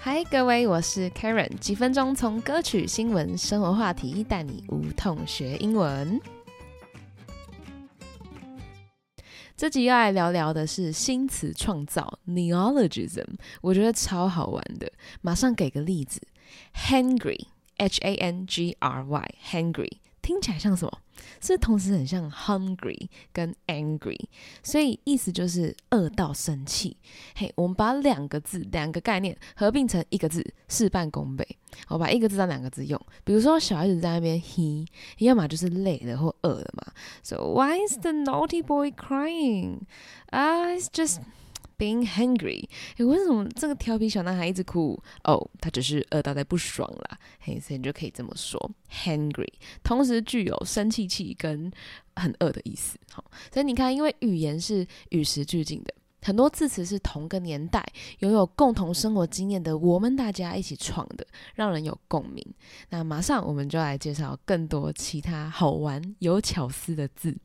[0.00, 6.20] 嗨，各位，我是 Karen，几分钟从歌曲、新闻、生活话题带你无痛学英文。
[9.56, 13.26] 这集要来聊聊的是新词创造 （neologism），
[13.60, 14.90] 我觉得超好玩的。
[15.20, 16.20] 马上给个例子
[16.76, 19.90] ：hangry，h a n g r y，hangry。
[20.28, 20.92] 听起来像什么？
[21.40, 24.20] 是同时很像 hungry 跟 angry，
[24.62, 26.98] 所以意思就是饿到生气。
[27.34, 31.56] 嘿，我们把两个字、两个概念合并成一个字，事半功倍。
[31.88, 34.86] 我把一个字当两个字用，比如说小孩子在那边 he，
[35.16, 36.92] 要么就是累了或饿了嘛。
[37.22, 39.86] So why is the naughty boy crying?
[40.30, 41.20] Ah, it's just.
[41.78, 45.00] Being hungry，诶，为什么这个调皮小男孩一直哭？
[45.22, 47.18] 哦，他只是饿到在不爽啦。
[47.38, 48.58] 嘿，所以你就可以这么说
[48.90, 49.46] ，hungry，
[49.84, 51.70] 同时具有生气气跟
[52.16, 52.98] 很饿的意思。
[53.12, 57.86] 好，所以你看，因为语言是与时俱进的，很多字词是同个年代
[58.18, 61.24] 拥有共同生活经验的我们大家一起创的，
[61.54, 62.44] 让人有共鸣。
[62.90, 67.36] 那马上我们就来介绍更多其他好玩有巧思的字。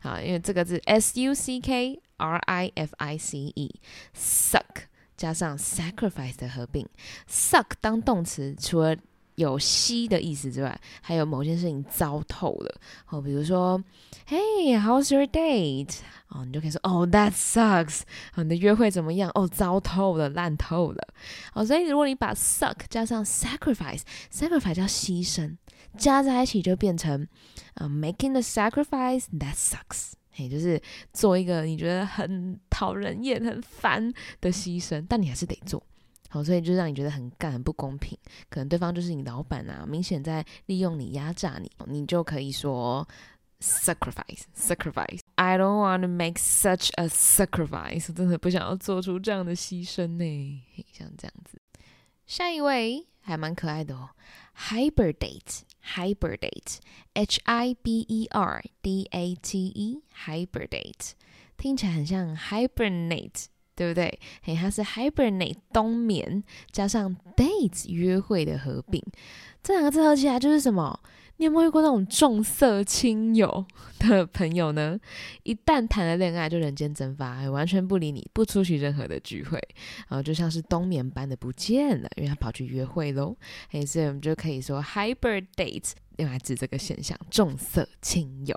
[0.00, 6.88] 好，因为这个字 s u c k r i f i c e，suck 加上 sacrifice 的合并
[7.28, 8.96] ，suck 当动词，除了
[9.42, 12.80] 有吸的意思之外，还有某件事情糟透了。
[13.08, 13.82] 哦，比如说
[14.28, 15.98] ，Hey，how's your date？
[16.28, 18.00] 哦，你就可以说，哦，that sucks。
[18.34, 19.30] 哦，你的约会怎么样？
[19.34, 21.08] 哦，糟透了，烂透了。
[21.52, 25.56] 哦，所以如果你把 suck 加上 sacrifice，sacrifice 叫牺牲，
[25.98, 27.26] 加在一起就变成，
[27.74, 30.12] 呃，making the sacrifice that sucks。
[30.34, 30.80] 嘿，就是
[31.12, 34.10] 做一个你觉得很讨人厌、很烦
[34.40, 35.82] 的牺牲，但你还是得做。
[36.32, 38.16] 好，所以就让你觉得很干、很不公平。
[38.48, 43.06] 可能对方就是你老板啊，明显在利用你、压榨你，你就可以说
[43.60, 45.20] sacrifice, sacrifice.
[45.34, 48.10] I don't want to make such a sacrifice.
[48.14, 50.62] 真的不想要做出这样的牺牲呢。
[50.90, 51.60] 像这样子，
[52.26, 54.08] 下一位还蛮可爱的哦
[54.56, 55.60] ，hibernate,
[55.94, 56.78] hibernate,
[57.12, 61.10] H I B E R D A T E, hibernate，
[61.58, 63.48] 听起来很像 hibernate。
[63.74, 64.20] 对不对？
[64.42, 69.02] 嘿，它是 hibernate 冬眠加上 date 约会的合并，
[69.62, 71.00] 这两个字合起来就是什么？
[71.38, 73.64] 你有没有遇过那种重色轻友
[73.98, 74.96] 的朋友呢？
[75.42, 79.58] 一旦谈了恋爱，就人间蒸发，完全不理你，不出席任何的聚会，
[80.08, 83.34] 然后就像是冬眠般的不见了，因为他跑去约会喽。
[83.70, 88.54] 嘿，所以我们就可以说 hibernate 用来指这个现象，重色轻友。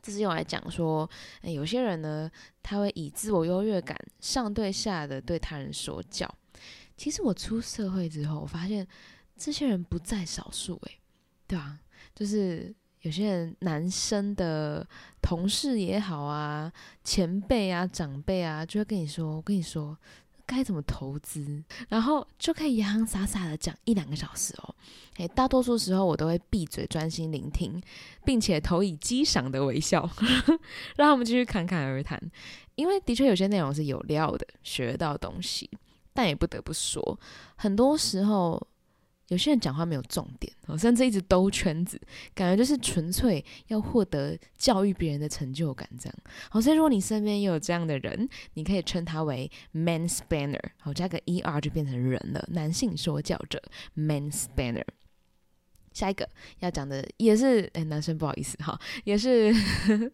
[0.00, 1.08] 这是用来讲说，
[1.42, 2.30] 有些人呢，
[2.62, 6.26] 他会以自我优越感上对下的对他人说教。
[6.96, 8.88] 其实我出社会之后，我发现
[9.36, 10.98] 这些人不在少数，诶，
[11.46, 11.78] 对啊？
[12.14, 12.74] 就是。
[13.04, 14.86] 有些人男生的
[15.20, 16.72] 同事也好啊，
[17.04, 19.94] 前辈啊、长辈啊，就会跟你说：“我跟你说
[20.46, 24.74] 该怎么投资。”然后就可以洋洋洒洒的讲一两个小时哦。
[25.18, 27.78] 诶，大多数时候我都会闭嘴专心聆听，
[28.24, 30.08] 并且投以激赏的微笑，
[30.96, 32.18] 让他们继续侃侃而谈。
[32.74, 35.70] 因为的确有些内容是有料的，学到东西，
[36.14, 37.20] 但也不得不说，
[37.56, 38.66] 很多时候。
[39.28, 41.98] 有些人讲话没有重点，甚至一直兜圈子，
[42.34, 46.14] 感觉就是纯粹要获得教育别人的成就感这样。
[46.50, 53.62] 好，所以如果你身边也有这样的人，你可以称他为 man spanner，好，加个 er 就变成人了，男性说教者
[53.94, 54.84] man spanner。
[55.92, 56.28] 下一个
[56.58, 59.54] 要讲的也是，哎，男生不好意思哈，也是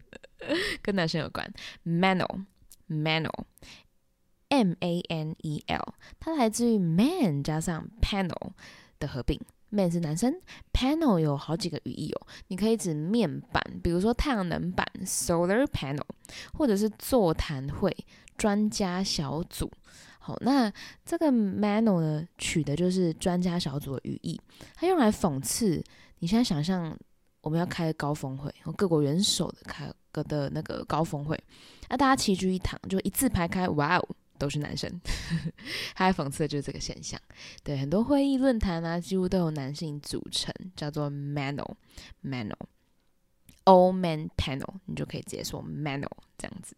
[0.81, 1.53] 跟男生有关
[1.83, 8.51] ，manel，manel，m a n e l，它来自于 man 加上 panel。
[9.01, 9.37] 的合并
[9.69, 10.33] ，man 是男生
[10.71, 12.27] ，panel 有好几个语义哦。
[12.47, 16.05] 你可以指面板，比如说太阳能板 （solar panel），
[16.53, 17.93] 或者是座谈会、
[18.37, 19.69] 专家小组。
[20.19, 20.71] 好，那
[21.03, 24.39] 这个 manel 呢，取的就是专家小组的语义，
[24.75, 25.83] 它用来讽刺。
[26.19, 26.95] 你现在想象
[27.41, 31.35] 我们要开高峰会，各国元首的开个的那个高峰会，
[31.89, 34.07] 那大家齐聚一堂，就一字排开，哇哦！
[34.41, 34.89] 都是男生，
[35.93, 37.21] 他还讽刺的就是这个现象。
[37.63, 46.09] 对，很多会议论坛啊，几乎都有男性组成，叫做 manel，manel，all man panel，你就可以直接说 manel
[46.39, 46.75] 这样子。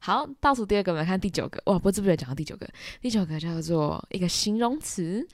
[0.00, 1.62] 好，倒数第二个，我们看第九个。
[1.66, 2.68] 哇，不知不觉讲到第九个，
[3.00, 5.24] 第九个叫做一个形容词，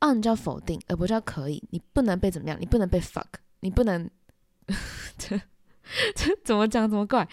[0.00, 3.26] on 叫否定，able 叫可以，你不能被怎么样，你不能被 fuck，
[3.60, 4.10] 你不能，
[5.18, 5.40] 这
[6.16, 7.28] 这怎么讲怎么怪？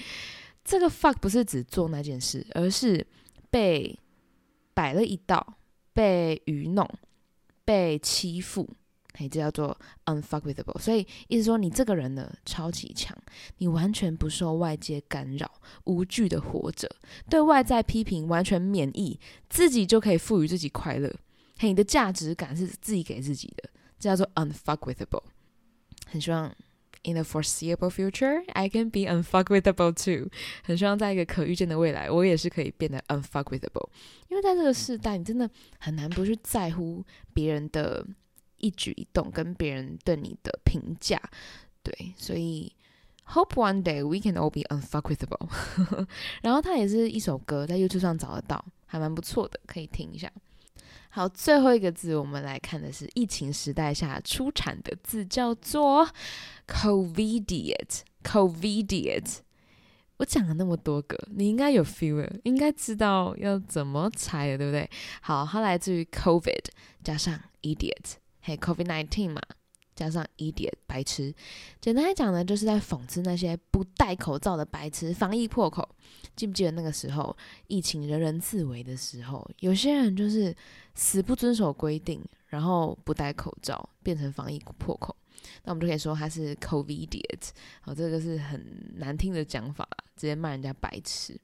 [0.63, 3.07] 这个 fuck 不是指做那件事，而是
[3.49, 3.97] 被
[4.73, 5.55] 摆了一道，
[5.91, 6.87] 被愚弄，
[7.65, 8.69] 被欺负。
[9.13, 13.15] 嘿，这叫做 unfuckwithable，所以意思说你这个人呢超级强，
[13.57, 15.51] 你完全不受外界干扰，
[15.83, 16.89] 无惧的活着，
[17.29, 19.19] 对外在批评完全免疫，
[19.49, 21.13] 自己就可以赋予自己快乐。
[21.59, 25.23] 嘿，你的价值感是自己给自己的，这叫做 unfuckwithable。
[26.07, 26.45] 很希望
[27.03, 30.29] in the foreseeable future I can be unfuckwithable too。
[30.63, 33.89] 很希望在一个可预见的未来，我也是可以变得 unfuckwithable。
[34.29, 35.49] 因为在这个时代，你真的
[35.79, 37.03] 很难不去在乎
[37.33, 38.07] 别人的。
[38.61, 41.21] 一举一动跟别人对你的评价，
[41.83, 42.71] 对，所以
[43.27, 45.49] hope one day we can all be unfuckwithable。
[46.41, 50.31] 然后它也是一首歌，在 YouTube 上找得到，还蛮不错的，可以听一下。
[51.09, 56.07] 好，最后一个字我们来看的是疫情时代下出产的字，叫做
[56.65, 58.01] covidiate。
[58.23, 59.39] covidiate，
[60.17, 64.89] 我讲了那么多个，你应该有 feel，应该知道要怎么猜的，对不对？
[65.21, 66.65] 好，它来自于 COVID
[67.03, 68.20] 加上 idiot。
[68.41, 69.41] 嘿，Covid nineteen 嘛，
[69.95, 71.33] 加上 idiot 白痴，
[71.79, 75.13] 简单来讲呢，就是在讽刺那些不戴口罩的白痴。
[75.13, 75.87] 防疫破口，
[76.35, 80.55] 记不记得那个时候疫情人人自危的时候，有些人就是
[80.95, 85.15] 死不遵守规定，然后不戴口罩，变成防疫破口。
[85.63, 87.49] 那我们就可以说他是 covidiot。
[87.81, 91.39] 好，这个是很难听的讲法啦，直接骂人家白痴。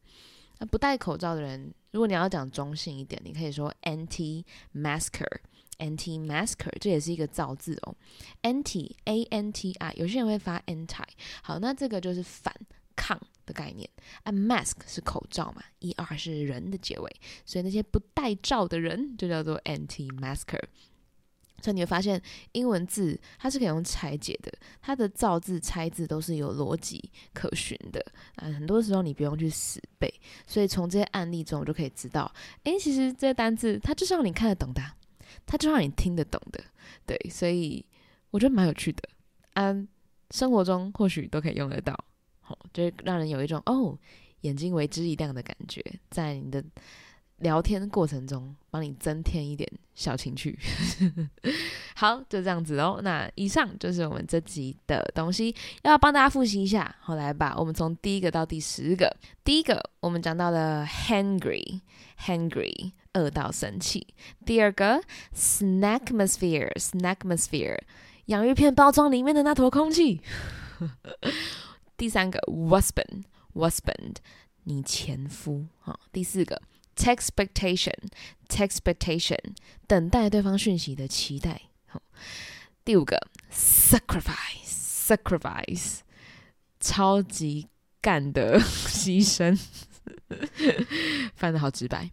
[0.58, 5.42] 那不戴口罩的人，如果你要讲中性一点，你可以说 anti-masker。
[5.80, 7.96] Anti-masker 这也是一个造字哦
[8.44, 11.04] ，anti a n t i，有些人会发 anti。
[11.42, 12.54] 好，那这个就是反
[12.96, 13.90] 抗的概念。
[14.24, 17.16] 啊，mask 是口罩嘛，e r 是人的结尾，
[17.46, 20.64] 所以那些不戴罩的人就叫做 anti-masker。
[21.60, 28.00] 所以你会发现，英文字它是可以用拆解的，它的造字拆字都是有逻辑可循的
[28.36, 28.46] 啊。
[28.46, 30.08] 很多时候你不用去死背，
[30.46, 32.32] 所以从这些案例中，我就可以知道，
[32.64, 34.84] 诶，其实这些单字它就是让你看得懂的。
[35.46, 36.64] 它就让你听得懂的，
[37.06, 37.86] 对，所以
[38.32, 39.02] 我觉得蛮有趣的
[39.54, 39.76] 啊。
[40.32, 41.98] 生活中或许都可以用得到，
[42.42, 43.98] 好，就让人有一种哦，
[44.42, 46.62] 眼睛为之一亮的感觉，在你的
[47.38, 50.60] 聊天过程中帮你增添一点小情趣。
[51.96, 53.00] 好，就这样子哦。
[53.02, 56.94] 那以上就是我们这集的东西，要帮大家复习一下。
[57.00, 59.10] 好，来吧，我们从第一个到第十个。
[59.46, 62.92] 第一个，我们讲到了 hungry，hungry。
[63.18, 64.08] 饿到生气。
[64.46, 65.02] 第二个
[65.36, 67.80] ，snackmosphere，snackmosphere，
[68.26, 70.22] 洋芋片包装里面的那坨空气。
[71.98, 74.18] 第三个，husband，husband，
[74.64, 75.66] 你前夫。
[75.80, 76.62] 好，第四个
[76.96, 79.40] expectation，expectation，
[79.88, 81.64] 等待对方讯息的期待。
[81.88, 82.02] 好，
[82.86, 86.00] 第五个，sacrifice，sacrifice，
[86.80, 87.68] 超级
[88.00, 89.60] 干的牺牲。
[91.36, 92.12] 翻的好直白。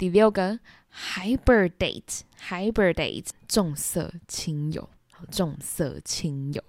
[0.00, 0.58] 第六个
[0.94, 4.88] ，hibernate，hibernate，重色轻友，
[5.30, 6.64] 重色轻友。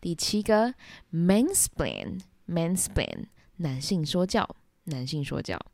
[0.00, 0.74] 第七个
[1.12, 3.26] ，mansplain，mansplain，
[3.58, 5.64] 男性说教，男性说教。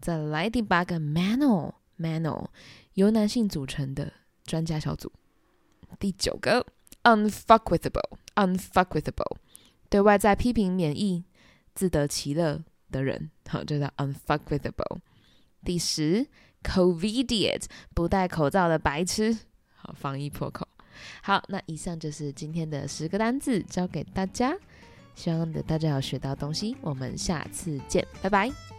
[0.00, 2.48] 再来第八个，manel，manel，
[2.94, 4.12] 由男性组成的
[4.44, 5.12] 专家小组。
[6.00, 6.66] 第九个
[7.04, 9.36] ，unfuckwithable，unfuckwithable，
[9.88, 11.22] 对外在批评免疫、
[11.76, 14.98] 自得其乐的人，好，就叫 unfuckwithable。
[15.64, 16.26] 第十
[16.62, 19.36] ，covidiot，不戴口罩的白痴，
[19.74, 20.68] 好，防疫破口。
[21.22, 24.54] 好，那以上就是今天的十个单字，教给大家，
[25.14, 26.76] 希望的大家有学到东西。
[26.80, 28.73] 我们下次见，拜拜。